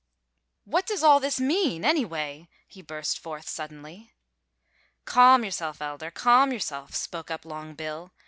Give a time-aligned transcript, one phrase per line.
[0.65, 4.15] "What does all this mean, anyway?" he burst forth, suddenly.
[5.05, 6.09] "Calm yourself, elder!
[6.09, 8.11] Calm yourself," spoke up Long Bill.